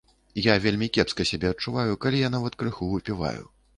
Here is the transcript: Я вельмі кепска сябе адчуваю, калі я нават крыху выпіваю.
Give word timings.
Я 0.45 0.53
вельмі 0.63 0.87
кепска 0.95 1.27
сябе 1.31 1.51
адчуваю, 1.55 1.93
калі 2.07 2.25
я 2.27 2.33
нават 2.37 2.59
крыху 2.65 2.89
выпіваю. 2.95 3.43